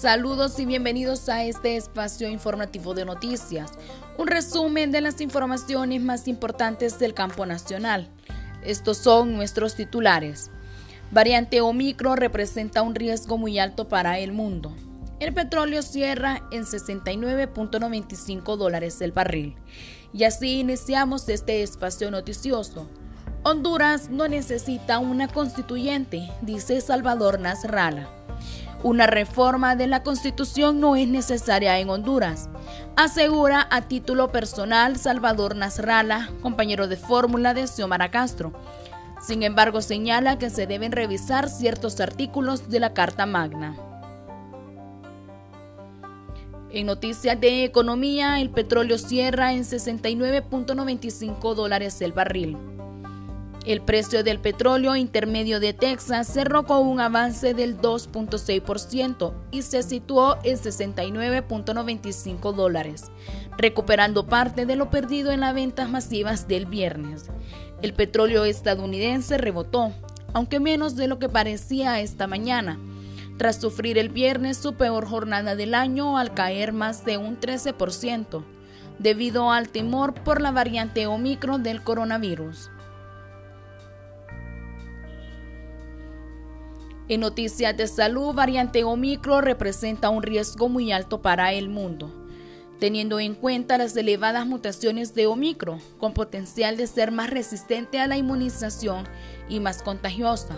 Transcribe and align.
Saludos 0.00 0.58
y 0.58 0.64
bienvenidos 0.64 1.28
a 1.28 1.44
este 1.44 1.76
espacio 1.76 2.26
informativo 2.30 2.94
de 2.94 3.04
noticias, 3.04 3.72
un 4.16 4.28
resumen 4.28 4.92
de 4.92 5.02
las 5.02 5.20
informaciones 5.20 6.00
más 6.00 6.26
importantes 6.26 6.98
del 6.98 7.12
campo 7.12 7.44
nacional. 7.44 8.08
Estos 8.64 8.96
son 8.96 9.34
nuestros 9.34 9.74
titulares. 9.74 10.50
Variante 11.10 11.60
Omicron 11.60 12.16
representa 12.16 12.80
un 12.80 12.94
riesgo 12.94 13.36
muy 13.36 13.58
alto 13.58 13.88
para 13.88 14.18
el 14.18 14.32
mundo. 14.32 14.74
El 15.18 15.34
petróleo 15.34 15.82
cierra 15.82 16.48
en 16.50 16.62
69.95 16.62 18.56
dólares 18.56 19.02
el 19.02 19.12
barril. 19.12 19.54
Y 20.14 20.24
así 20.24 20.60
iniciamos 20.60 21.28
este 21.28 21.62
espacio 21.62 22.10
noticioso. 22.10 22.88
Honduras 23.42 24.08
no 24.08 24.28
necesita 24.28 24.98
una 24.98 25.28
constituyente, 25.28 26.26
dice 26.40 26.80
Salvador 26.80 27.38
Nasralla. 27.38 28.08
Una 28.82 29.06
reforma 29.06 29.76
de 29.76 29.86
la 29.86 30.02
Constitución 30.02 30.80
no 30.80 30.96
es 30.96 31.06
necesaria 31.06 31.78
en 31.78 31.90
Honduras, 31.90 32.48
asegura 32.96 33.68
a 33.70 33.82
título 33.82 34.32
personal 34.32 34.96
Salvador 34.96 35.54
Nasralla, 35.54 36.30
compañero 36.40 36.88
de 36.88 36.96
fórmula 36.96 37.52
de 37.52 37.66
Xiomara 37.66 38.10
Castro. 38.10 38.54
Sin 39.20 39.42
embargo, 39.42 39.82
señala 39.82 40.38
que 40.38 40.48
se 40.48 40.66
deben 40.66 40.92
revisar 40.92 41.50
ciertos 41.50 42.00
artículos 42.00 42.70
de 42.70 42.80
la 42.80 42.94
Carta 42.94 43.26
Magna. 43.26 43.76
En 46.72 46.86
noticias 46.86 47.38
de 47.38 47.64
economía, 47.64 48.40
el 48.40 48.48
petróleo 48.48 48.96
cierra 48.96 49.52
en 49.52 49.64
69.95 49.64 51.54
dólares 51.54 52.00
el 52.00 52.12
barril. 52.12 52.56
El 53.66 53.82
precio 53.82 54.24
del 54.24 54.40
petróleo 54.40 54.96
intermedio 54.96 55.60
de 55.60 55.74
Texas 55.74 56.26
cerró 56.28 56.64
con 56.64 56.86
un 56.86 56.98
avance 56.98 57.52
del 57.52 57.76
2.6% 57.76 59.34
y 59.50 59.60
se 59.60 59.82
situó 59.82 60.38
en 60.44 60.56
69.95 60.56 62.54
dólares, 62.54 63.10
recuperando 63.58 64.26
parte 64.26 64.64
de 64.64 64.76
lo 64.76 64.88
perdido 64.88 65.30
en 65.30 65.40
las 65.40 65.54
ventas 65.54 65.90
masivas 65.90 66.48
del 66.48 66.64
viernes. 66.64 67.26
El 67.82 67.92
petróleo 67.92 68.46
estadounidense 68.46 69.36
rebotó, 69.36 69.92
aunque 70.32 70.58
menos 70.58 70.96
de 70.96 71.06
lo 71.06 71.18
que 71.18 71.28
parecía 71.28 72.00
esta 72.00 72.26
mañana, 72.26 72.78
tras 73.36 73.60
sufrir 73.60 73.98
el 73.98 74.08
viernes 74.08 74.56
su 74.56 74.72
peor 74.72 75.06
jornada 75.06 75.54
del 75.54 75.74
año 75.74 76.16
al 76.16 76.32
caer 76.32 76.72
más 76.72 77.04
de 77.04 77.18
un 77.18 77.38
13%, 77.38 78.42
debido 78.98 79.50
al 79.50 79.68
temor 79.68 80.14
por 80.14 80.40
la 80.40 80.50
variante 80.50 81.06
Omicron 81.06 81.62
del 81.62 81.82
coronavirus. 81.82 82.70
En 87.10 87.22
noticias 87.22 87.76
de 87.76 87.88
salud, 87.88 88.32
variante 88.34 88.84
Omicron 88.84 89.42
representa 89.42 90.10
un 90.10 90.22
riesgo 90.22 90.68
muy 90.68 90.92
alto 90.92 91.20
para 91.20 91.52
el 91.52 91.68
mundo, 91.68 92.08
teniendo 92.78 93.18
en 93.18 93.34
cuenta 93.34 93.78
las 93.78 93.96
elevadas 93.96 94.46
mutaciones 94.46 95.12
de 95.12 95.26
Omicron, 95.26 95.80
con 95.98 96.14
potencial 96.14 96.76
de 96.76 96.86
ser 96.86 97.10
más 97.10 97.28
resistente 97.28 97.98
a 97.98 98.06
la 98.06 98.16
inmunización 98.16 99.08
y 99.48 99.58
más 99.58 99.82
contagiosa. 99.82 100.54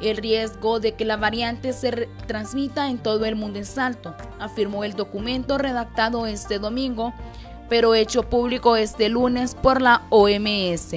El 0.00 0.16
riesgo 0.16 0.80
de 0.80 0.92
que 0.92 1.04
la 1.04 1.18
variante 1.18 1.74
se 1.74 2.08
transmita 2.26 2.88
en 2.88 2.96
todo 2.96 3.26
el 3.26 3.36
mundo 3.36 3.58
es 3.58 3.76
alto, 3.76 4.14
afirmó 4.38 4.84
el 4.84 4.94
documento 4.94 5.58
redactado 5.58 6.24
este 6.24 6.58
domingo, 6.58 7.12
pero 7.68 7.94
hecho 7.94 8.22
público 8.22 8.76
este 8.76 9.10
lunes 9.10 9.54
por 9.54 9.82
la 9.82 10.06
OMS. 10.08 10.94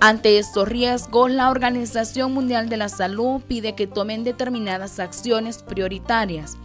Ante 0.00 0.38
estos 0.38 0.68
riesgos, 0.68 1.28
la 1.28 1.50
Organización 1.50 2.32
Mundial 2.32 2.68
de 2.68 2.76
la 2.76 2.88
Salud 2.88 3.40
pide 3.48 3.74
que 3.74 3.88
tomen 3.88 4.22
determinadas 4.22 5.00
acciones 5.00 5.64
prioritarias, 5.64 6.56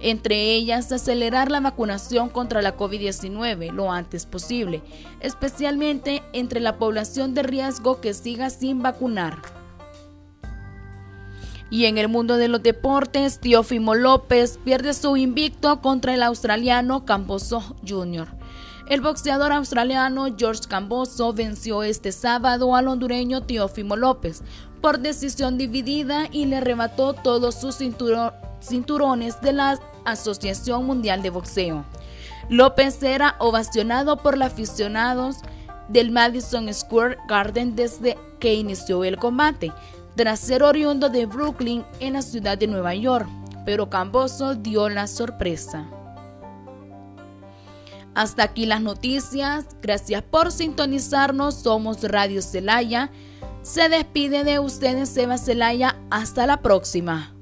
entre 0.00 0.52
ellas 0.54 0.90
acelerar 0.90 1.52
la 1.52 1.60
vacunación 1.60 2.30
contra 2.30 2.62
la 2.62 2.76
COVID-19 2.76 3.70
lo 3.70 3.92
antes 3.92 4.26
posible, 4.26 4.82
especialmente 5.20 6.24
entre 6.32 6.58
la 6.58 6.76
población 6.76 7.32
de 7.32 7.44
riesgo 7.44 8.00
que 8.00 8.12
siga 8.12 8.50
sin 8.50 8.82
vacunar. 8.82 9.40
Y 11.70 11.84
en 11.84 11.96
el 11.96 12.08
mundo 12.08 12.38
de 12.38 12.48
los 12.48 12.62
deportes, 12.62 13.38
Teófimo 13.38 13.94
López 13.94 14.58
pierde 14.64 14.94
su 14.94 15.16
invicto 15.16 15.80
contra 15.80 16.12
el 16.14 16.24
australiano 16.24 17.04
Camboso 17.04 17.76
Jr. 17.86 18.26
El 18.86 19.00
boxeador 19.00 19.50
australiano 19.52 20.26
George 20.36 20.68
Camboso 20.68 21.32
venció 21.32 21.82
este 21.82 22.12
sábado 22.12 22.76
al 22.76 22.88
hondureño 22.88 23.40
Teófimo 23.40 23.96
López 23.96 24.42
por 24.82 24.98
decisión 24.98 25.56
dividida 25.56 26.28
y 26.30 26.44
le 26.44 26.56
arrebató 26.56 27.14
todos 27.14 27.54
sus 27.54 27.76
cinturones 27.76 29.40
de 29.40 29.52
la 29.54 29.80
Asociación 30.04 30.84
Mundial 30.84 31.22
de 31.22 31.30
Boxeo. 31.30 31.86
López 32.50 33.02
era 33.02 33.36
ovacionado 33.38 34.18
por 34.18 34.36
los 34.36 34.48
aficionados 34.48 35.36
del 35.88 36.10
Madison 36.10 36.72
Square 36.72 37.16
Garden 37.26 37.74
desde 37.74 38.18
que 38.38 38.52
inició 38.52 39.02
el 39.04 39.16
combate, 39.16 39.72
tras 40.14 40.40
ser 40.40 40.62
oriundo 40.62 41.08
de 41.08 41.24
Brooklyn 41.24 41.86
en 42.00 42.12
la 42.12 42.22
ciudad 42.22 42.58
de 42.58 42.66
Nueva 42.66 42.94
York, 42.94 43.26
pero 43.64 43.88
Camboso 43.88 44.54
dio 44.54 44.90
la 44.90 45.06
sorpresa. 45.06 45.86
Hasta 48.14 48.44
aquí 48.44 48.66
las 48.66 48.80
noticias. 48.80 49.66
Gracias 49.82 50.22
por 50.22 50.52
sintonizarnos. 50.52 51.54
Somos 51.54 52.02
Radio 52.02 52.42
Celaya. 52.42 53.10
Se 53.62 53.88
despide 53.88 54.44
de 54.44 54.58
ustedes 54.58 55.08
Seba 55.08 55.38
Celaya. 55.38 55.96
Hasta 56.10 56.46
la 56.46 56.62
próxima. 56.62 57.34